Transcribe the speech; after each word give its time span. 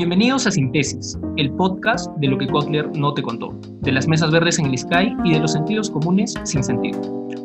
Bienvenidos 0.00 0.46
a 0.46 0.50
Sintesis, 0.50 1.18
el 1.36 1.52
podcast 1.56 2.10
de 2.16 2.28
lo 2.28 2.38
que 2.38 2.46
Kotler 2.46 2.90
no 2.96 3.12
te 3.12 3.20
contó, 3.20 3.54
de 3.82 3.92
las 3.92 4.08
mesas 4.08 4.30
verdes 4.30 4.58
en 4.58 4.64
el 4.64 4.78
Sky 4.78 5.14
y 5.24 5.34
de 5.34 5.40
los 5.40 5.52
sentidos 5.52 5.90
comunes 5.90 6.36
sin 6.44 6.64
sentido. 6.64 6.98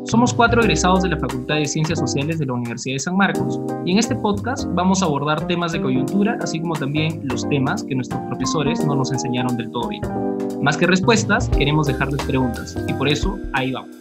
Somos 0.06 0.32
cuatro 0.32 0.62
egresados 0.62 1.02
de 1.02 1.10
la 1.10 1.18
Facultad 1.18 1.56
de 1.56 1.66
Ciencias 1.66 1.98
Sociales 1.98 2.38
de 2.38 2.46
la 2.46 2.54
Universidad 2.54 2.94
de 2.94 3.00
San 3.00 3.18
Marcos 3.18 3.60
y 3.84 3.92
en 3.92 3.98
este 3.98 4.16
podcast 4.16 4.66
vamos 4.72 5.02
a 5.02 5.04
abordar 5.04 5.46
temas 5.46 5.72
de 5.72 5.82
coyuntura, 5.82 6.38
así 6.40 6.58
como 6.58 6.72
también 6.72 7.20
los 7.24 7.46
temas 7.46 7.84
que 7.84 7.94
nuestros 7.94 8.22
profesores 8.22 8.82
no 8.86 8.94
nos 8.94 9.12
enseñaron 9.12 9.54
del 9.58 9.70
todo 9.70 9.90
bien. 9.90 10.02
Más 10.62 10.78
que 10.78 10.86
respuestas, 10.86 11.50
queremos 11.50 11.88
dejarles 11.88 12.22
preguntas 12.24 12.74
y 12.88 12.94
por 12.94 13.10
eso 13.10 13.38
ahí 13.52 13.72
vamos. 13.72 13.94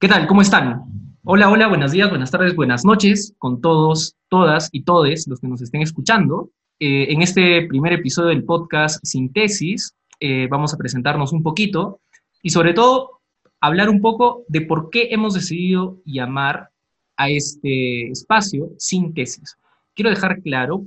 ¿Qué 0.00 0.06
tal? 0.06 0.26
¿Cómo 0.26 0.42
están? 0.42 0.97
Hola, 1.30 1.50
hola, 1.50 1.68
buenos 1.68 1.92
días, 1.92 2.08
buenas 2.08 2.30
tardes, 2.30 2.56
buenas 2.56 2.86
noches 2.86 3.34
con 3.36 3.60
todos, 3.60 4.16
todas 4.30 4.70
y 4.72 4.84
todes 4.84 5.28
los 5.28 5.40
que 5.40 5.46
nos 5.46 5.60
estén 5.60 5.82
escuchando. 5.82 6.48
Eh, 6.80 7.12
en 7.12 7.20
este 7.20 7.66
primer 7.66 7.92
episodio 7.92 8.30
del 8.30 8.44
podcast 8.44 8.98
Sintesis 9.04 9.94
eh, 10.20 10.48
vamos 10.50 10.72
a 10.72 10.78
presentarnos 10.78 11.34
un 11.34 11.42
poquito 11.42 12.00
y 12.42 12.48
sobre 12.48 12.72
todo 12.72 13.20
hablar 13.60 13.90
un 13.90 14.00
poco 14.00 14.44
de 14.48 14.62
por 14.62 14.88
qué 14.88 15.08
hemos 15.10 15.34
decidido 15.34 15.98
llamar 16.06 16.70
a 17.18 17.28
este 17.28 18.08
espacio 18.08 18.70
Sintesis. 18.78 19.58
Quiero 19.94 20.08
dejar 20.08 20.40
claro 20.40 20.86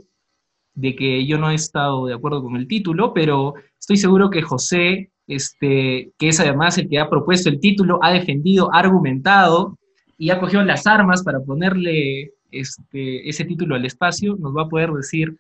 de 0.73 0.96
que 0.96 1.23
yo 1.27 1.38
no 1.38 1.52
he 1.52 1.54
estado 1.54 2.08
de 2.08 2.16
acuerdo 2.16 2.41
con 2.41 2.55
el 2.55 2.68
título, 2.68 3.13
pero 3.13 3.54
estoy 3.80 3.98
seguro 3.98 4.32
que 4.32 4.41
José, 4.41 5.12
este, 5.27 6.13
que 6.18 6.30
es 6.30 6.40
además 6.40 6.80
el 6.80 6.90
que 6.90 6.98
ha 6.98 7.12
propuesto 7.12 7.48
el 7.48 7.60
título, 7.60 7.99
ha 8.02 8.12
defendido, 8.12 8.73
argumentado 8.73 9.77
y 10.21 10.30
ha 10.30 10.39
cogido 10.39 10.63
las 10.63 10.85
armas 10.85 11.23
para 11.23 11.39
ponerle 11.39 12.35
este, 12.52 13.27
ese 13.27 13.43
título 13.43 13.73
al 13.73 13.84
espacio, 13.85 14.35
nos 14.35 14.55
va 14.55 14.62
a 14.62 14.70
poder 14.70 14.91
decir 14.91 15.40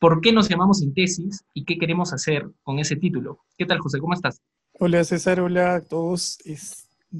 por 0.00 0.20
qué 0.20 0.32
nos 0.32 0.48
llamamos 0.48 0.80
Sintesis 0.80 1.44
y 1.54 1.64
qué 1.64 1.78
queremos 1.78 2.12
hacer 2.12 2.48
con 2.64 2.80
ese 2.80 2.96
título. 2.96 3.38
¿Qué 3.56 3.64
tal, 3.64 3.78
José? 3.78 4.00
¿Cómo 4.00 4.14
estás? 4.14 4.42
Hola, 4.80 5.04
César. 5.04 5.38
Hola 5.38 5.76
a 5.76 5.84
todos. 5.84 6.36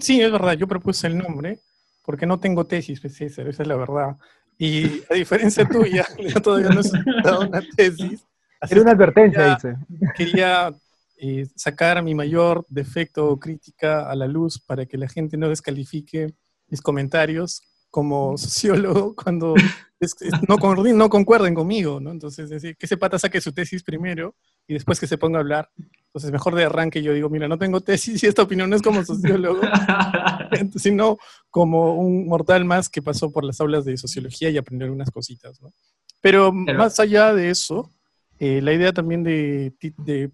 Sí, 0.01 0.21
es 0.21 0.33
verdad, 0.33 0.55
yo 0.55 0.67
propuse 0.67 1.07
el 1.07 1.19
nombre 1.19 1.61
porque 2.05 2.27
no 2.27 2.41
tengo 2.41 2.67
tesis, 2.67 3.01
pues, 3.01 3.15
César, 3.15 3.47
esa 3.47 3.63
es 3.63 3.69
la 3.69 3.77
verdad. 3.77 4.17
Y 4.59 5.01
a 5.09 5.15
diferencia 5.15 5.65
tuya, 5.69 6.05
yo 6.19 6.43
todavía 6.43 6.71
no 6.71 6.81
he 6.81 7.23
dado 7.23 7.49
una 7.49 7.63
tesis. 7.77 8.25
Era 8.69 8.83
una 8.83 8.91
advertencia, 8.91 9.55
dice. 9.55 9.77
Quería 10.17 10.75
eh, 11.17 11.47
sacar 11.55 12.03
mi 12.03 12.17
mayor 12.17 12.67
defecto 12.69 13.29
o 13.29 13.39
crítica 13.39 14.11
a 14.11 14.17
la 14.17 14.27
luz 14.27 14.59
para 14.59 14.85
que 14.85 14.99
la 14.99 15.07
gente 15.07 15.37
no 15.37 15.49
descalifique 15.49 16.35
mis 16.69 16.81
comentarios 16.81 17.63
como 17.91 18.37
sociólogo 18.37 19.15
cuando 19.25 19.55
no, 20.49 20.57
no, 20.95 21.09
concuerden 21.09 21.55
conmigo, 21.55 22.01
¿no? 22.01 22.11
Entonces, 22.11 22.49
decir, 22.49 22.77
que 22.77 22.87
ese 22.87 22.97
pata 22.97 23.19
saque 23.19 23.41
su 23.41 23.53
tesis 23.53 23.83
primero 23.83 24.37
y 24.67 24.75
después 24.75 25.01
que 25.01 25.07
se 25.07 25.19
ponga 25.19 25.39
a 25.39 25.41
hablar. 25.41 25.71
Entonces, 26.07 26.31
mejor 26.31 26.55
de 26.55 26.65
arranque 26.65 27.03
yo 27.03 27.13
digo, 27.13 27.29
mira, 27.29 27.49
no 27.49 27.59
tengo 27.59 27.81
tesis 27.81 28.23
y 28.23 28.27
esta 28.27 28.43
opinión 28.43 28.71
no 28.71 28.77
es 28.77 28.83
como 28.83 29.05
sociólogo, 29.05 29.61
sino 30.77 31.19
como 31.51 31.97
un 31.97 32.27
mortal 32.27 32.65
más 32.65 32.89
que 32.89 33.03
pasó 33.03 33.31
por 33.31 33.45
las 33.45 33.61
aulas 33.61 33.85
de 33.85 33.97
sociología 33.97 34.51
y 34.51 34.59
aprendió 34.59 34.93
unas 34.93 35.11
cositas, 35.11 35.61
¿no? 35.61 35.73
Pero, 36.21 36.53
más 36.53 36.99
allá 36.99 37.33
de 37.33 37.51
eso, 37.51 37.93
eh, 38.39 38.61
la 38.61 38.73
idea 38.73 38.93
también 38.93 39.23
de, 39.23 39.73
de 39.99 40.33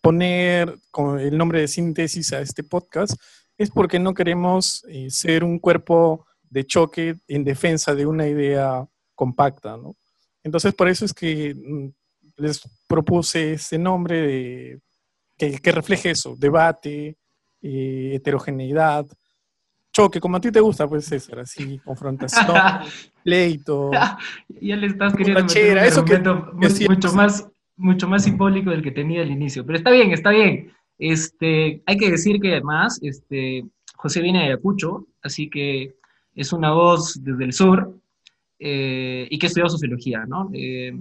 poner 0.00 0.78
con 0.90 1.20
el 1.20 1.38
nombre 1.38 1.60
de 1.60 1.68
síntesis 1.68 2.32
a 2.32 2.40
este 2.40 2.64
podcast 2.64 3.14
es 3.60 3.70
porque 3.70 3.98
no 3.98 4.14
queremos 4.14 4.82
eh, 4.88 5.10
ser 5.10 5.44
un 5.44 5.58
cuerpo 5.58 6.26
de 6.48 6.64
choque 6.64 7.16
en 7.28 7.44
defensa 7.44 7.94
de 7.94 8.06
una 8.06 8.26
idea 8.26 8.88
compacta, 9.14 9.76
¿no? 9.76 9.96
Entonces, 10.42 10.72
por 10.72 10.88
eso 10.88 11.04
es 11.04 11.12
que 11.12 11.54
mm, 11.54 11.88
les 12.38 12.62
propuse 12.88 13.52
ese 13.52 13.76
nombre 13.76 14.22
de, 14.22 14.80
que, 15.36 15.72
refleje 15.72 16.12
eso, 16.12 16.34
debate, 16.38 17.18
eh, 17.60 18.12
heterogeneidad, 18.14 19.06
choque, 19.92 20.20
como 20.20 20.38
a 20.38 20.40
ti 20.40 20.50
te 20.50 20.60
gusta, 20.60 20.88
pues 20.88 21.04
César, 21.04 21.40
así, 21.40 21.78
confrontación, 21.80 22.46
pleito. 23.22 23.90
ya 24.62 24.76
le 24.76 24.86
estás 24.86 25.14
queriendo 25.14 25.42
meter 25.42 25.76
un 25.76 25.84
eso 25.84 26.04
que, 26.06 26.18
mucho, 26.88 27.12
más, 27.12 27.46
mucho 27.76 28.08
más 28.08 28.24
simbólico 28.24 28.70
del 28.70 28.82
que 28.82 28.90
tenía 28.90 29.20
al 29.20 29.30
inicio, 29.30 29.66
pero 29.66 29.76
está 29.76 29.90
bien, 29.90 30.12
está 30.12 30.30
bien. 30.30 30.72
Este, 31.00 31.82
hay 31.86 31.96
que 31.96 32.10
decir 32.10 32.38
que 32.40 32.52
además, 32.52 33.00
este, 33.02 33.64
José 33.96 34.20
viene 34.20 34.40
de 34.40 34.44
Ayacucho, 34.46 35.06
así 35.22 35.48
que 35.48 35.94
es 36.34 36.52
una 36.52 36.72
voz 36.72 37.24
desde 37.24 37.44
el 37.44 37.54
sur 37.54 37.96
eh, 38.58 39.26
y 39.30 39.38
que 39.38 39.46
estudió 39.46 39.70
sociología, 39.70 40.26
¿no? 40.28 40.50
Eh, 40.52 40.92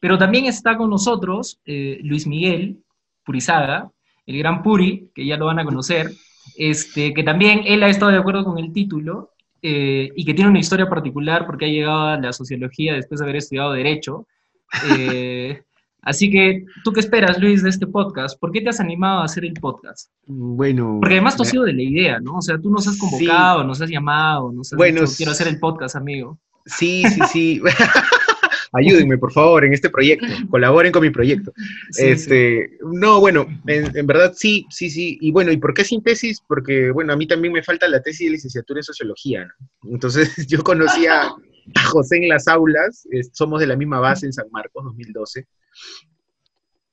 pero 0.00 0.18
también 0.18 0.46
está 0.46 0.76
con 0.76 0.90
nosotros 0.90 1.60
eh, 1.64 2.00
Luis 2.02 2.26
Miguel 2.26 2.82
Purizaga, 3.24 3.92
el 4.26 4.38
gran 4.38 4.60
Puri, 4.60 5.12
que 5.14 5.24
ya 5.24 5.36
lo 5.36 5.46
van 5.46 5.60
a 5.60 5.64
conocer, 5.64 6.10
este, 6.56 7.14
que 7.14 7.22
también 7.22 7.62
él 7.64 7.84
ha 7.84 7.88
estado 7.88 8.10
de 8.10 8.18
acuerdo 8.18 8.44
con 8.44 8.58
el 8.58 8.72
título 8.72 9.30
y 9.64 10.24
que 10.24 10.34
tiene 10.34 10.50
una 10.50 10.58
historia 10.58 10.88
particular 10.88 11.46
porque 11.46 11.66
ha 11.66 11.68
llegado 11.68 12.06
a 12.08 12.20
la 12.20 12.32
sociología 12.32 12.94
después 12.94 13.20
de 13.20 13.24
haber 13.24 13.36
estudiado 13.36 13.72
Derecho. 13.72 14.26
Así 16.02 16.30
que, 16.30 16.64
¿tú 16.82 16.92
qué 16.92 16.98
esperas, 16.98 17.38
Luis, 17.40 17.62
de 17.62 17.70
este 17.70 17.86
podcast? 17.86 18.38
¿Por 18.38 18.50
qué 18.50 18.60
te 18.60 18.70
has 18.70 18.80
animado 18.80 19.20
a 19.20 19.24
hacer 19.24 19.44
el 19.44 19.52
podcast? 19.54 20.10
Bueno. 20.26 20.98
Porque 21.00 21.14
además 21.14 21.36
tú 21.36 21.44
has 21.44 21.50
sido 21.50 21.62
de 21.62 21.72
la 21.72 21.82
idea, 21.82 22.18
¿no? 22.18 22.38
O 22.38 22.42
sea, 22.42 22.58
tú 22.58 22.70
nos 22.70 22.88
has 22.88 22.98
convocado, 22.98 23.62
nos 23.62 23.80
has 23.80 23.88
llamado, 23.88 24.50
nos 24.52 24.72
has 24.72 24.76
bueno, 24.76 25.02
dicho, 25.02 25.12
quiero 25.16 25.32
hacer 25.32 25.46
el 25.46 25.60
podcast, 25.60 25.94
amigo. 25.94 26.40
Sí, 26.66 27.04
sí, 27.08 27.20
sí. 27.32 27.62
Ayúdenme, 28.74 29.18
por 29.18 29.32
favor, 29.32 29.64
en 29.64 29.74
este 29.74 29.90
proyecto. 29.90 30.26
Colaboren 30.50 30.92
con 30.92 31.02
mi 31.02 31.10
proyecto. 31.10 31.52
este, 31.98 32.70
No, 32.80 33.20
bueno, 33.20 33.46
en, 33.66 34.06
verdad 34.06 34.32
sí, 34.34 34.66
sí, 34.70 34.90
sí. 34.90 35.18
Y 35.20 35.30
bueno, 35.30 35.52
¿y 35.52 35.58
por 35.58 35.74
qué 35.74 35.84
sin 35.84 36.02
tesis? 36.02 36.42
Porque, 36.48 36.90
bueno, 36.90 37.12
a 37.12 37.16
mí 37.16 37.26
también 37.26 37.52
me 37.52 37.62
falta 37.62 37.86
la 37.86 38.00
tesis 38.00 38.26
de 38.26 38.32
licenciatura 38.32 38.80
en 38.80 38.84
sociología, 38.84 39.44
¿no? 39.44 39.92
Entonces, 39.92 40.34
yo 40.48 40.62
conocía 40.62 41.32
a 41.74 41.84
José 41.86 42.16
en 42.16 42.28
las 42.28 42.48
aulas, 42.48 43.06
somos 43.32 43.60
de 43.60 43.66
la 43.66 43.76
misma 43.76 44.00
base 44.00 44.26
en 44.26 44.32
San 44.32 44.46
Marcos, 44.50 44.84
2012. 44.84 45.46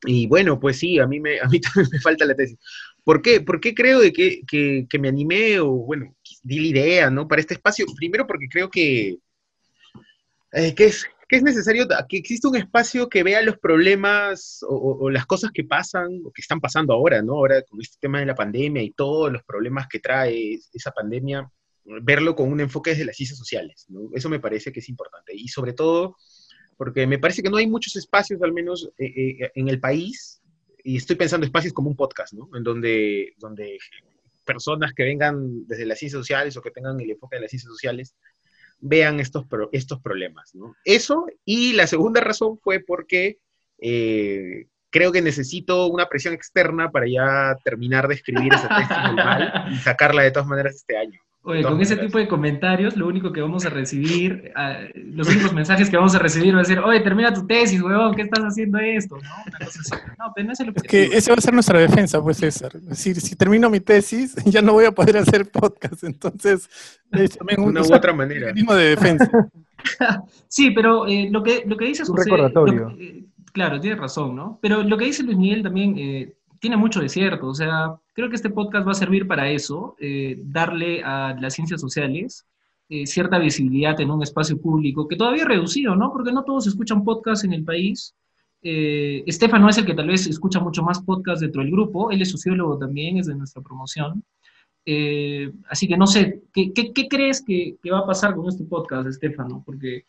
Y 0.04 0.28
bueno, 0.28 0.60
pues 0.60 0.80
sí, 0.80 1.00
a 1.00 1.08
mí, 1.08 1.20
me, 1.20 1.40
a 1.40 1.46
mí 1.46 1.60
también 1.62 1.90
me 1.92 2.00
falta 2.00 2.26
la 2.26 2.36
tesis. 2.36 2.58
¿Por 3.04 3.22
qué? 3.22 3.42
¿Por 3.42 3.60
qué 3.60 3.74
creo 3.74 4.00
de 4.00 4.14
que, 4.14 4.42
que, 4.48 5.00
me 5.00 5.10
animé 5.10 5.60
o, 5.60 5.72
bueno, 5.72 6.16
di 6.44 6.60
la 6.60 6.68
idea, 6.68 7.10
¿no? 7.10 7.28
Para 7.28 7.42
este 7.42 7.56
espacio. 7.56 7.86
Primero 7.96 8.28
porque 8.28 8.48
creo 8.50 8.70
que, 8.70 9.18
eh, 10.52 10.76
que, 10.76 10.86
es, 10.86 11.06
que 11.28 11.38
es 11.38 11.44
necesario 11.44 11.88
que 12.08 12.18
exista 12.18 12.50
un 12.50 12.56
espacio 12.56 13.10
que 13.10 13.24
vea 13.24 13.42
los 13.42 13.58
problemas 13.58 14.60
o, 14.68 15.10
las 15.10 15.26
cosas 15.26 15.52
que 15.52 15.64
pasan 15.64 16.22
o 16.24 16.32
que 16.32 16.42
están 16.42 16.60
pasando 16.60 16.94
ahora, 16.94 17.22
¿no? 17.22 17.34
Ahora 17.34 17.62
con 17.64 17.82
este 17.82 17.98
tema 18.00 18.20
de 18.20 18.26
la 18.28 18.36
pandemia 18.36 18.84
y 18.84 18.92
todos 18.92 19.32
los 19.32 19.44
problemas 19.44 19.88
que 19.88 20.00
trae 20.00 20.60
esa 20.74 20.92
pandemia, 20.92 21.50
verlo 21.86 22.36
con 22.36 22.52
un 22.52 22.60
enfoque 22.60 22.92
desde 22.92 23.06
las 23.06 23.16
ciencias 23.16 23.40
sociales, 23.40 23.86
¿no? 23.90 24.10
Eso 24.14 24.30
me 24.30 24.40
parece 24.40 24.72
que 24.72 24.80
es 24.80 24.90
importante. 24.90 25.34
Y 25.36 25.48
sobre 25.48 25.74
todo 25.74 26.16
porque 26.80 27.06
me 27.06 27.20
parece 27.20 27.44
que 27.44 27.50
no 27.50 27.58
hay 27.58 27.68
muchos 27.68 27.98
espacios, 27.98 28.42
al 28.42 28.54
menos 28.54 28.90
eh, 28.98 29.06
eh, 29.06 29.52
en 29.54 29.68
el 29.68 29.82
país, 29.82 30.42
y 30.82 30.96
estoy 30.96 31.18
pensando 31.18 31.46
espacios 31.46 31.74
como 31.74 31.90
un 31.90 31.96
podcast, 31.98 32.32
¿no? 32.32 32.50
En 32.56 32.64
donde, 32.64 33.34
donde 33.38 33.78
personas 34.46 34.94
que 34.94 35.04
vengan 35.04 35.68
desde 35.68 35.86
las 35.86 36.00
ciencias 36.00 36.22
sociales 36.22 36.56
o 36.56 36.62
que 36.62 36.72
tengan 36.72 36.98
el 37.02 37.12
enfoque 37.12 37.36
de 37.36 37.42
las 37.42 37.52
ciencias 37.52 37.74
sociales 37.74 38.16
vean 38.80 39.20
estos, 39.20 39.46
estos 39.74 40.00
problemas. 40.00 40.54
Eso, 40.86 41.26
y 41.44 41.74
la 41.74 41.86
segunda 41.86 42.22
razón 42.22 42.58
fue 42.58 42.80
porque 42.80 43.40
eh, 43.80 44.68
creo 44.90 45.12
que 45.12 45.22
necesito 45.22 45.88
una 45.88 46.08
presión 46.08 46.34
externa 46.34 46.92
para 46.92 47.08
ya 47.08 47.58
terminar 47.64 48.08
de 48.08 48.16
escribir 48.16 48.54
esa 48.54 48.70
tesis 48.70 49.78
y 49.78 49.84
sacarla 49.84 50.24
de 50.24 50.32
todas 50.32 50.48
maneras 50.48 50.76
este 50.76 50.98
año. 50.98 51.20
Oye, 51.42 51.64
con 51.64 51.82
ese 51.82 51.96
tipo 51.96 52.18
de 52.18 52.28
comentarios, 52.28 52.98
lo 52.98 53.08
único 53.08 53.32
que 53.32 53.42
vamos 53.42 53.66
a 53.66 53.70
recibir, 53.70 54.52
los 54.94 55.28
únicos 55.30 55.54
mensajes 55.54 55.90
que 55.90 55.96
vamos 55.96 56.14
a 56.14 56.20
recibir 56.20 56.56
va 56.56 56.62
a 56.62 56.66
ser, 56.66 56.80
oye, 56.80 57.00
termina 57.00 57.34
tu 57.34 57.48
tesis, 57.48 57.82
huevón, 57.82 58.14
¿qué 58.14 58.24
estás 58.24 58.44
haciendo 58.44 58.78
esto? 58.78 59.16
¿No? 59.16 59.30
Una 59.48 59.66
cosa 59.66 59.80
así. 59.80 59.92
No, 60.20 60.32
pero 60.36 60.48
no 60.48 60.54
es 60.54 60.60
el 60.60 60.74
Es 60.76 60.84
que 60.84 61.04
esa 61.06 61.32
va 61.32 61.38
a 61.38 61.42
ser 61.42 61.54
nuestra 61.54 61.80
defensa, 61.80 62.22
pues, 62.22 62.38
César. 62.38 62.76
Es 62.76 62.86
decir, 62.86 63.22
si 63.22 63.38
termino 63.38 63.70
mi 63.70 63.80
tesis, 63.80 64.36
ya 64.46 64.62
no 64.62 64.74
voy 64.74 64.86
a 64.86 64.92
poder 64.92 65.18
hacer 65.18 65.50
podcast. 65.50 66.04
Entonces, 66.04 66.70
es 67.12 67.38
también 67.38 67.62
una 67.62 67.82
u 67.82 67.94
otra 67.94 68.14
manera. 68.14 68.52
Un 68.52 68.78
de 68.78 68.90
defensa. 68.90 69.50
sí, 70.50 70.72
pero 70.72 71.08
eh, 71.08 71.30
lo, 71.32 71.42
que, 71.42 71.64
lo 71.66 71.78
que 71.78 71.86
dices, 71.86 72.10
un 72.10 72.18
recordatorio. 72.18 72.94
Eh, 73.00 73.24
claro, 73.54 73.80
tienes 73.80 74.00
razón, 74.00 74.36
¿no? 74.36 74.60
Pero 74.62 74.84
lo 74.84 74.98
que 74.98 75.06
dice 75.06 75.24
Luis 75.24 75.38
Miguel 75.38 75.64
también 75.64 75.98
eh, 75.98 76.34
tiene 76.60 76.78
mucho 76.78 77.00
de 77.02 77.10
cierto. 77.10 77.48
O 77.48 77.56
sea, 77.56 77.96
creo 78.14 78.30
que 78.30 78.36
este 78.36 78.50
podcast 78.50 78.88
va 78.88 78.92
a 78.92 78.96
servir 78.96 79.28
para 79.28 79.50
eso, 79.50 79.96
eh, 80.00 80.38
darle 80.44 81.04
a 81.04 81.36
las 81.40 81.54
ciencias 81.54 81.82
sociales 81.82 82.46
eh, 82.90 83.06
cierta 83.06 83.38
visibilidad 83.38 84.00
en 84.02 84.10
un 84.10 84.24
espacio 84.24 84.60
público 84.60 85.08
que 85.08 85.16
todavía 85.16 85.44
es 85.44 85.48
reducido, 85.48 85.96
¿no? 85.96 86.12
Porque 86.12 86.32
no 86.32 86.44
todos 86.44 86.68
escuchan 86.68 87.04
podcast 87.04 87.46
en 87.46 87.54
el 87.54 87.64
país. 87.64 88.16
Eh, 88.62 89.24
es 89.26 89.42
el 89.42 89.86
que 89.86 89.94
tal 89.94 90.08
vez 90.08 90.28
escucha 90.28 90.60
mucho 90.60 90.84
más 90.84 91.02
podcast 91.02 91.42
dentro 91.42 91.62
del 91.62 91.72
grupo, 91.72 92.12
él 92.12 92.22
es 92.22 92.32
sociólogo 92.32 92.78
también, 92.78 93.18
es 93.18 93.28
de 93.28 93.36
nuestra 93.36 93.62
promoción. 93.62 94.24
así 95.70 95.88
que 95.88 95.98
no 95.98 96.08
sé, 96.08 96.42
¿qué, 96.54 96.74
qué, 96.74 97.08
crees 97.08 97.44
que, 97.46 97.78
que, 97.82 97.92
va 97.92 98.00
a 98.00 98.06
pasar 98.06 98.36
con 98.36 98.48
este 98.48 98.64
podcast, 98.66 99.08
Estefano? 99.08 99.62
Porque 99.66 100.06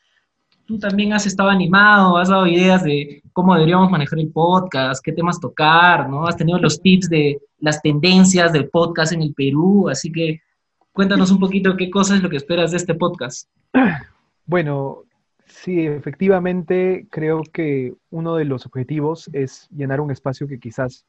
tú 0.71 0.79
también 0.79 1.13
has 1.13 1.27
estado 1.27 1.49
animado, 1.49 2.17
has 2.17 2.29
dado 2.29 2.47
ideas 2.47 2.85
de 2.85 3.25
cómo 3.33 3.55
deberíamos 3.55 3.91
manejar 3.91 4.21
el 4.21 4.31
podcast, 4.31 5.05
qué 5.05 5.11
temas 5.11 5.41
tocar, 5.41 6.09
¿no? 6.09 6.29
Has 6.29 6.37
tenido 6.37 6.61
los 6.61 6.81
tips 6.81 7.09
de 7.09 7.41
las 7.59 7.83
tendencias 7.83 8.53
del 8.53 8.69
podcast 8.69 9.13
en 9.13 9.23
el 9.23 9.35
Perú, 9.35 9.89
así 9.89 10.13
que 10.13 10.39
cuéntanos 10.93 11.33
un 11.33 11.41
poquito 11.41 11.77
qué 11.77 11.91
cosa 11.91 12.15
es 12.15 12.23
lo 12.23 12.31
que 12.31 12.37
esperas 12.37 12.71
de 12.71 12.77
este 12.77 12.95
podcast. 12.95 13.49
Bueno, 14.47 15.05
sí, 15.47 15.87
efectivamente 15.87 17.07
creo 17.09 17.43
que 17.53 17.95
uno 18.11 18.35
de 18.35 18.45
los 18.45 18.67
objetivos 18.67 19.31
es 19.33 19.69
llenar 19.71 20.01
un 20.01 20.11
espacio 20.11 20.49
que 20.49 20.59
quizás, 20.59 21.05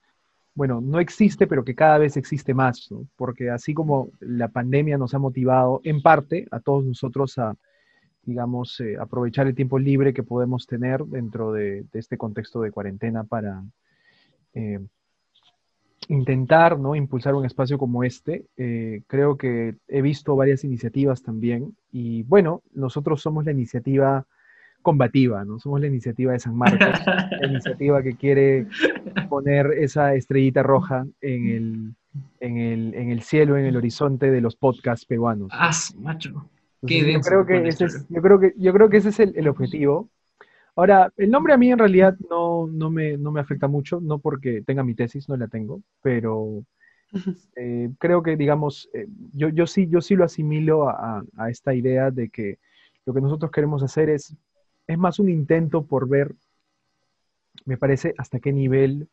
bueno, 0.53 0.79
no 0.79 0.99
existe, 0.99 1.47
pero 1.47 1.63
que 1.63 1.73
cada 1.73 1.97
vez 1.97 2.17
existe 2.17 2.53
más, 2.53 2.89
porque 3.15 3.49
así 3.49 3.73
como 3.73 4.09
la 4.19 4.49
pandemia 4.49 4.99
nos 4.99 5.15
ha 5.15 5.19
motivado 5.19 5.81
en 5.83 6.03
parte 6.03 6.45
a 6.51 6.59
todos 6.59 6.85
nosotros 6.85 7.35
a, 7.39 7.55
digamos, 8.23 8.79
eh, 8.79 8.97
aprovechar 8.99 9.47
el 9.47 9.55
tiempo 9.55 9.79
libre 9.79 10.13
que 10.13 10.23
podemos 10.23 10.67
tener 10.67 11.03
dentro 11.05 11.51
de, 11.51 11.85
este 11.93 12.17
contexto 12.17 12.61
de 12.61 12.71
cuarentena 12.71 13.23
para 13.23 13.63
eh, 14.53 14.79
intentar 16.07 16.79
¿no? 16.79 16.95
impulsar 16.95 17.35
un 17.35 17.45
espacio 17.45 17.77
como 17.77 18.03
este. 18.03 18.45
Eh, 18.57 19.01
creo 19.07 19.37
que 19.37 19.75
he 19.87 20.01
visto 20.01 20.35
varias 20.35 20.63
iniciativas 20.63 21.23
también 21.23 21.75
y 21.91 22.23
bueno, 22.23 22.61
nosotros 22.73 23.21
somos 23.21 23.45
la 23.45 23.51
iniciativa 23.51 24.25
combativa, 24.81 25.45
¿no? 25.45 25.59
Somos 25.59 25.79
la 25.79 25.85
iniciativa 25.85 26.33
de 26.33 26.39
San 26.39 26.55
Marcos, 26.55 26.79
la 27.39 27.47
iniciativa 27.47 28.01
que 28.01 28.15
quiere 28.15 28.65
poner 29.29 29.67
esa 29.77 30.15
estrellita 30.15 30.63
roja 30.63 31.05
en 31.21 31.47
el, 31.47 31.95
en 32.39 32.57
el, 32.57 32.95
en 32.95 33.09
el 33.11 33.21
cielo, 33.21 33.57
en 33.57 33.65
el 33.65 33.77
horizonte 33.77 34.31
de 34.31 34.41
los 34.41 34.55
podcasts 34.55 35.05
peruanos. 35.05 35.51
Ah, 35.53 35.71
macho. 35.99 36.49
Yo, 36.81 37.21
creo 37.21 37.45
que 37.45 37.67
ese 37.67 37.85
es, 37.85 38.07
yo, 38.09 38.21
creo 38.21 38.39
que, 38.39 38.53
yo 38.57 38.73
creo 38.73 38.89
que 38.89 38.97
ese 38.97 39.09
es 39.09 39.19
el, 39.19 39.33
el, 39.35 39.47
objetivo. 39.47 40.09
Ahora, 40.75 41.11
el 41.17 41.29
nombre 41.29 41.53
a 41.53 41.57
mí 41.57 41.71
en 41.71 41.79
realidad 41.79 42.17
no, 42.29 42.67
no, 42.67 42.89
me, 42.89 43.17
no 43.17 43.31
me 43.31 43.41
afecta 43.41 43.67
mucho, 43.67 43.99
no 44.01 44.19
porque 44.19 44.61
tenga 44.61 44.83
mi 44.83 44.95
tesis, 44.95 45.27
no 45.29 45.37
la 45.37 45.47
tengo, 45.47 45.81
pero 46.01 46.65
eh, 47.55 47.89
creo 47.99 48.23
que, 48.23 48.37
digamos, 48.37 48.89
eh, 48.93 49.07
yo, 49.33 49.49
yo, 49.49 49.67
sí, 49.67 49.87
yo 49.89 50.01
sí 50.01 50.15
lo 50.15 50.23
asimilo 50.23 50.89
a, 50.89 51.23
a, 51.37 51.49
esta 51.49 51.73
idea 51.73 52.09
de 52.09 52.29
que 52.29 52.59
lo 53.05 53.13
que 53.13 53.21
nosotros 53.21 53.51
queremos 53.51 53.83
hacer 53.83 54.09
es, 54.09 54.35
es 54.87 54.97
más 54.97 55.19
un 55.19 55.29
intento 55.29 55.85
por 55.85 56.07
ver, 56.07 56.33
me 57.65 57.77
parece, 57.77 58.13
hasta 58.17 58.39
qué 58.39 58.53
nivel 58.53 59.09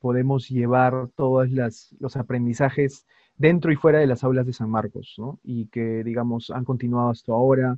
podemos 0.00 0.48
llevar 0.48 1.08
todos 1.14 1.48
los 1.50 2.16
aprendizajes 2.16 3.06
dentro 3.42 3.72
y 3.72 3.76
fuera 3.76 3.98
de 3.98 4.06
las 4.06 4.22
aulas 4.22 4.46
de 4.46 4.52
San 4.52 4.70
Marcos, 4.70 5.16
¿no? 5.18 5.40
Y 5.42 5.66
que, 5.66 6.04
digamos, 6.04 6.50
han 6.50 6.64
continuado 6.64 7.10
hasta 7.10 7.32
ahora 7.32 7.76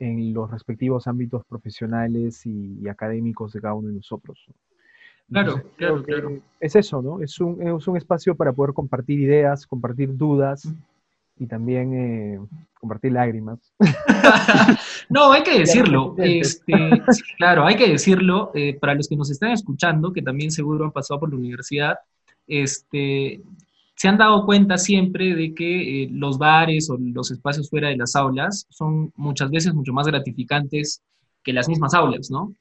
en 0.00 0.34
los 0.34 0.50
respectivos 0.50 1.06
ámbitos 1.06 1.44
profesionales 1.46 2.44
y, 2.44 2.86
académicos 2.88 3.52
de 3.52 3.60
cada 3.60 3.74
uno 3.74 3.88
de 3.88 3.94
nosotros. 3.94 4.44
claro, 5.30 5.62
claro, 5.76 6.02
claro. 6.02 6.38
Es 6.58 6.74
eso, 6.74 7.00
¿no? 7.00 7.22
Es 7.22 7.38
un, 7.40 7.62
es 7.62 7.86
un, 7.86 7.96
espacio 7.96 8.34
para 8.34 8.52
poder 8.52 8.74
compartir 8.74 9.20
ideas, 9.20 9.68
compartir 9.68 10.16
dudas 10.16 10.68
y 11.38 11.46
también 11.46 11.94
eh, 11.94 12.40
compartir 12.80 13.12
lágrimas. 13.12 13.60
no, 15.08 15.32
hay 15.32 15.44
que 15.44 15.58
decirlo. 15.64 16.16
Este, 16.18 16.74
claro, 17.38 17.64
hay 17.64 17.76
que 17.76 17.88
decirlo. 17.88 18.50
Eh, 18.52 18.76
para 18.80 18.94
los 18.94 19.08
que 19.08 19.16
nos 19.16 19.30
están 19.30 19.52
escuchando, 19.52 20.12
que 20.12 20.22
también 20.22 20.50
seguro 20.50 20.84
han 20.84 20.92
pasado 20.92 21.20
por 21.20 21.30
la 21.30 21.36
universidad, 21.36 21.98
este, 22.48 23.40
se 23.94 24.08
han 24.08 24.18
dado 24.18 24.44
cuenta 24.44 24.76
siempre 24.76 25.34
de 25.34 25.54
que 25.54 26.04
eh, 26.04 26.08
los 26.10 26.38
bares 26.38 26.90
o 26.90 26.98
los 26.98 27.30
espacios 27.30 27.70
fuera 27.70 27.88
de 27.88 27.96
las 27.96 28.16
aulas 28.16 28.66
son 28.70 29.12
muchas 29.16 29.50
veces 29.50 29.74
mucho 29.74 29.92
más 29.92 30.06
gratificantes 30.06 31.02
que 31.42 31.52
las 31.52 31.68
mismas 31.68 31.94
aulas, 31.94 32.30
¿no? 32.30 32.54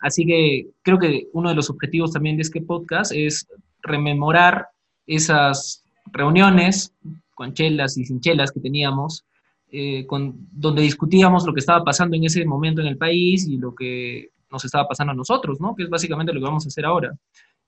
así 0.00 0.24
que 0.24 0.68
creo 0.80 0.98
que 0.98 1.28
uno 1.34 1.50
de 1.50 1.54
los 1.54 1.68
objetivos 1.68 2.12
también 2.12 2.36
de 2.36 2.42
este 2.44 2.62
podcast 2.62 3.12
es 3.14 3.46
rememorar 3.82 4.68
esas 5.06 5.84
reuniones 6.06 6.92
con 7.34 7.52
chelas 7.52 7.96
y 7.98 8.04
sin 8.04 8.20
chelas 8.20 8.50
que 8.50 8.60
teníamos, 8.60 9.24
eh, 9.70 10.06
con, 10.06 10.48
donde 10.50 10.82
discutíamos 10.82 11.46
lo 11.46 11.52
que 11.52 11.60
estaba 11.60 11.84
pasando 11.84 12.16
en 12.16 12.24
ese 12.24 12.44
momento 12.44 12.80
en 12.80 12.86
el 12.86 12.96
país 12.96 13.46
y 13.46 13.58
lo 13.58 13.74
que 13.74 14.30
nos 14.50 14.64
estaba 14.64 14.88
pasando 14.88 15.12
a 15.12 15.16
nosotros, 15.16 15.60
¿no? 15.60 15.74
Que 15.74 15.84
es 15.84 15.90
básicamente 15.90 16.32
lo 16.32 16.40
que 16.40 16.46
vamos 16.46 16.64
a 16.64 16.68
hacer 16.68 16.86
ahora. 16.86 17.14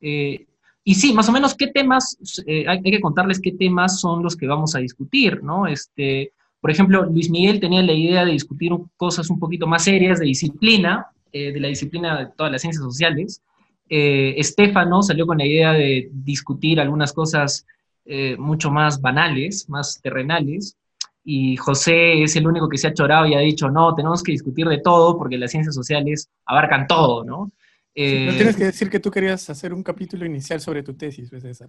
Eh, 0.01 0.47
y 0.89 0.95
sí, 0.95 1.13
más 1.13 1.29
o 1.29 1.33
menos 1.33 1.55
qué 1.55 1.67
temas, 1.67 2.17
eh, 2.47 2.65
hay, 2.67 2.81
que 2.81 2.99
contarles 2.99 3.41
qué 3.41 3.53
temas 3.53 4.01
son 4.01 4.23
los 4.23 4.35
que 4.35 4.47
vamos 4.47 4.75
a 4.75 4.79
discutir, 4.79 5.43
¿no? 5.43 5.67
Este, 5.67 6.33
por 6.63 6.71
ejemplo, 6.71 7.05
Luis 7.05 7.29
Miguel 7.29 7.61
tenía 7.61 7.83
la 7.83 7.93
idea 7.93 8.25
de 8.25 8.33
discutir 8.33 8.73
cosas 8.97 9.29
un 9.29 9.39
poquito 9.39 9.67
más 9.67 9.85
serias 9.85 10.19
de 10.19 10.25
disciplina, 10.25 11.09
de 11.31 11.61
la 11.61 11.69
disciplina 11.69 12.19
de 12.19 12.27
todas 12.35 12.51
las 12.51 12.63
ciencias 12.63 12.83
sociales. 12.83 13.43
Estefano 13.87 15.03
salió 15.03 15.27
con 15.27 15.37
la 15.37 15.45
idea 15.45 15.73
de 15.73 16.09
discutir 16.11 16.81
algunas 16.81 17.13
cosas 17.13 17.67
eh, 18.07 18.37
mucho 18.39 18.71
más 18.71 19.03
banales, 19.03 19.69
más 19.69 20.01
terrenales, 20.01 20.79
y 21.23 21.59
José 21.59 22.23
es 22.23 22.35
el 22.37 22.47
único 22.47 22.67
que 22.67 22.79
se 22.79 22.89
ha 22.89 22.95
chorado 22.95 23.27
y 23.27 23.35
ha 23.35 23.41
dicho, 23.41 23.69
no, 23.69 23.95
tenemos 23.95 24.23
que 24.23 24.33
discutir 24.33 24.67
de 24.67 24.79
todo 24.79 25.19
porque 25.19 25.37
las 25.37 25.51
ciencias 25.51 25.75
sociales 25.75 26.31
abarcan 26.47 26.87
todo, 26.87 27.23
¿no? 27.23 27.53
Eh, 28.01 28.33
tienes 28.37 28.57
que 28.57 28.65
decir 28.67 28.89
que 28.89 29.01
tú 29.01 29.11
querías 29.11 29.51
hacer 29.51 29.75
un 29.75 29.83
capítulo 29.83 30.25
inicial 30.25 30.61
sobre 30.61 30.85
tu 30.85 30.95
tesis, 30.95 31.29
pues, 31.31 31.43
César. 31.43 31.69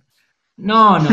No, 0.58 1.00
no. 1.00 1.10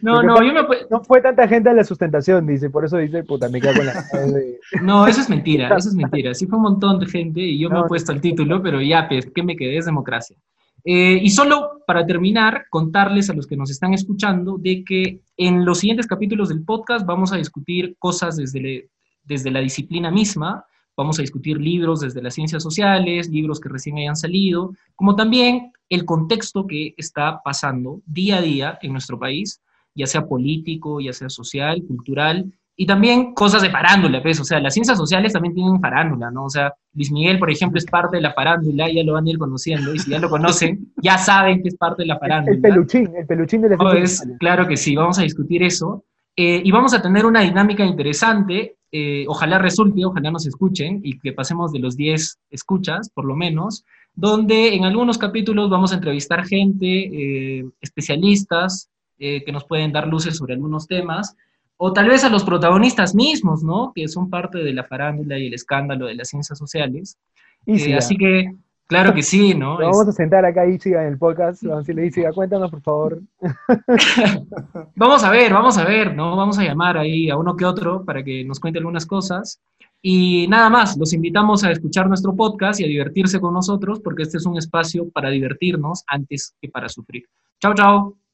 no, 0.00 0.22
no, 0.22 0.42
yo 0.42 0.54
me... 0.54 0.62
No 0.88 1.04
fue 1.04 1.20
tanta 1.20 1.46
gente 1.46 1.68
a 1.68 1.74
la 1.74 1.84
sustentación, 1.84 2.46
dice, 2.46 2.70
por 2.70 2.86
eso 2.86 2.96
dice, 2.96 3.22
puta, 3.24 3.50
me 3.50 3.60
cago 3.60 3.80
en 3.80 3.86
la... 3.88 4.04
no, 4.82 5.06
eso 5.06 5.20
es 5.20 5.28
mentira, 5.28 5.68
eso 5.76 5.90
es 5.90 5.94
mentira. 5.94 6.32
Sí 6.32 6.46
fue 6.46 6.56
un 6.56 6.62
montón 6.62 6.98
de 6.98 7.06
gente 7.06 7.40
y 7.40 7.58
yo 7.58 7.68
me 7.68 7.80
he 7.80 7.84
puesto 7.84 8.10
el 8.12 8.22
título, 8.22 8.62
pero 8.62 8.80
ya, 8.80 9.06
pues, 9.06 9.28
¿qué 9.34 9.42
me 9.42 9.54
quedé? 9.54 9.76
Es 9.76 9.84
democracia. 9.84 10.36
Eh, 10.84 11.20
y 11.22 11.28
solo 11.28 11.82
para 11.86 12.06
terminar, 12.06 12.68
contarles 12.70 13.28
a 13.28 13.34
los 13.34 13.46
que 13.46 13.56
nos 13.58 13.70
están 13.70 13.92
escuchando 13.92 14.56
de 14.56 14.82
que 14.82 15.20
en 15.36 15.66
los 15.66 15.80
siguientes 15.80 16.06
capítulos 16.06 16.48
del 16.48 16.64
podcast 16.64 17.04
vamos 17.04 17.34
a 17.34 17.36
discutir 17.36 17.96
cosas 17.98 18.38
desde, 18.38 18.88
desde 19.24 19.50
la 19.50 19.60
disciplina 19.60 20.10
misma, 20.10 20.64
vamos 21.00 21.18
a 21.18 21.22
discutir 21.22 21.58
libros 21.58 22.00
desde 22.00 22.22
las 22.22 22.34
ciencias 22.34 22.62
sociales, 22.62 23.28
libros 23.30 23.58
que 23.58 23.70
recién 23.70 23.96
hayan 23.96 24.16
salido, 24.16 24.74
como 24.94 25.16
también 25.16 25.72
el 25.88 26.04
contexto 26.04 26.66
que 26.66 26.94
está 26.96 27.40
pasando 27.42 28.02
día 28.04 28.36
a 28.36 28.42
día 28.42 28.78
en 28.82 28.92
nuestro 28.92 29.18
país, 29.18 29.60
ya 29.94 30.06
sea 30.06 30.26
político, 30.26 31.00
ya 31.00 31.12
sea 31.12 31.30
social, 31.30 31.82
cultural, 31.86 32.52
y 32.76 32.86
también 32.86 33.34
cosas 33.34 33.62
de 33.62 33.70
farándula, 33.70 34.22
pues, 34.22 34.40
o 34.40 34.44
sea, 34.44 34.60
las 34.60 34.72
ciencias 34.72 34.96
sociales 34.96 35.32
también 35.32 35.54
tienen 35.54 35.80
farándula, 35.80 36.30
¿no? 36.30 36.44
O 36.44 36.50
sea, 36.50 36.72
Luis 36.94 37.10
Miguel, 37.10 37.38
por 37.38 37.50
ejemplo, 37.50 37.78
es 37.78 37.84
parte 37.84 38.16
de 38.16 38.22
la 38.22 38.32
farándula, 38.32 38.90
ya 38.90 39.02
lo 39.04 39.14
van 39.14 39.26
a 39.26 39.30
ir 39.30 39.38
conociendo, 39.38 39.94
y 39.94 39.98
si 39.98 40.10
ya 40.10 40.18
lo 40.18 40.30
conocen, 40.30 40.92
ya 41.02 41.18
saben 41.18 41.62
que 41.62 41.68
es 41.68 41.76
parte 41.76 42.02
de 42.02 42.06
la 42.06 42.18
farándula. 42.18 42.56
El, 42.56 42.62
peluchín, 42.62 43.10
el 43.16 43.26
peluchín 43.26 43.62
de 43.62 43.70
la 43.70 43.76
pues, 43.76 44.26
Claro 44.38 44.66
que 44.66 44.76
sí, 44.76 44.96
vamos 44.96 45.18
a 45.18 45.22
discutir 45.22 45.62
eso. 45.62 46.04
Eh, 46.36 46.62
y 46.64 46.70
vamos 46.70 46.94
a 46.94 47.02
tener 47.02 47.26
una 47.26 47.40
dinámica 47.40 47.84
interesante, 47.84 48.76
eh, 48.92 49.24
ojalá 49.28 49.58
resulte, 49.58 50.04
ojalá 50.04 50.30
nos 50.30 50.46
escuchen, 50.46 51.00
y 51.02 51.18
que 51.18 51.32
pasemos 51.32 51.72
de 51.72 51.78
los 51.78 51.96
10 51.96 52.38
escuchas, 52.50 53.10
por 53.10 53.24
lo 53.24 53.36
menos, 53.36 53.84
donde 54.14 54.74
en 54.74 54.84
algunos 54.84 55.18
capítulos 55.18 55.70
vamos 55.70 55.92
a 55.92 55.96
entrevistar 55.96 56.44
gente, 56.44 56.86
eh, 56.86 57.64
especialistas, 57.80 58.88
que 59.18 59.52
nos 59.52 59.66
pueden 59.66 59.92
dar 59.92 60.08
luces 60.08 60.38
sobre 60.38 60.54
algunos 60.54 60.86
temas, 60.86 61.36
o 61.82 61.94
tal 61.94 62.08
vez 62.08 62.24
a 62.24 62.28
los 62.28 62.44
protagonistas 62.44 63.14
mismos, 63.14 63.62
¿no? 63.62 63.92
Que 63.94 64.06
son 64.06 64.28
parte 64.28 64.58
de 64.58 64.74
la 64.74 64.84
farándula 64.84 65.38
y 65.38 65.46
el 65.46 65.54
escándalo 65.54 66.04
de 66.06 66.14
las 66.14 66.28
ciencias 66.28 66.58
sociales. 66.58 67.16
Eh, 67.64 67.94
así 67.94 68.18
que, 68.18 68.54
claro 68.90 69.14
que 69.14 69.22
sí, 69.22 69.54
¿no? 69.54 69.78
vamos 69.78 70.08
a 70.08 70.12
sentar 70.12 70.44
acá 70.44 70.66
Isiga 70.66 71.02
en 71.02 71.12
el 71.12 71.18
podcast, 71.18 71.62
vamos 71.62 71.88
a 71.88 71.92
decirle, 71.92 72.32
cuéntanos, 72.34 72.70
por 72.70 72.82
favor. 72.82 73.22
vamos 74.96 75.24
a 75.24 75.30
ver, 75.30 75.52
vamos 75.52 75.78
a 75.78 75.84
ver, 75.84 76.14
¿no? 76.14 76.36
Vamos 76.36 76.58
a 76.58 76.64
llamar 76.64 76.98
ahí 76.98 77.30
a 77.30 77.36
uno 77.36 77.56
que 77.56 77.64
otro 77.64 78.04
para 78.04 78.22
que 78.22 78.44
nos 78.44 78.58
cuente 78.58 78.80
algunas 78.80 79.06
cosas. 79.06 79.60
Y 80.02 80.46
nada 80.48 80.68
más, 80.70 80.96
los 80.96 81.12
invitamos 81.12 81.62
a 81.62 81.70
escuchar 81.70 82.08
nuestro 82.08 82.34
podcast 82.34 82.80
y 82.80 82.84
a 82.84 82.88
divertirse 82.88 83.38
con 83.38 83.54
nosotros, 83.54 84.00
porque 84.00 84.24
este 84.24 84.38
es 84.38 84.46
un 84.46 84.58
espacio 84.58 85.08
para 85.10 85.30
divertirnos 85.30 86.02
antes 86.06 86.56
que 86.60 86.68
para 86.68 86.88
sufrir. 86.88 87.24
Chao, 87.60 87.74
chao. 87.74 88.29